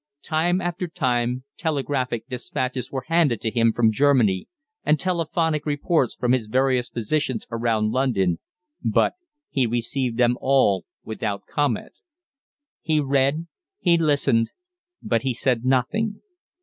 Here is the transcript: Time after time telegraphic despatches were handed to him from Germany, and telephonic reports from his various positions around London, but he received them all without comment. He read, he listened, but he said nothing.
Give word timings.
Time 0.23 0.59
after 0.59 0.87
time 0.87 1.43
telegraphic 1.57 2.27
despatches 2.27 2.91
were 2.91 3.03
handed 3.05 3.39
to 3.39 3.51
him 3.51 3.71
from 3.71 3.91
Germany, 3.91 4.47
and 4.83 4.99
telephonic 4.99 5.63
reports 5.63 6.15
from 6.15 6.31
his 6.31 6.47
various 6.47 6.89
positions 6.89 7.45
around 7.51 7.91
London, 7.91 8.39
but 8.83 9.13
he 9.51 9.67
received 9.67 10.17
them 10.17 10.39
all 10.41 10.85
without 11.03 11.45
comment. 11.45 11.99
He 12.81 12.99
read, 12.99 13.45
he 13.77 13.95
listened, 13.95 14.49
but 15.03 15.21
he 15.21 15.35
said 15.35 15.65
nothing. 15.65 16.19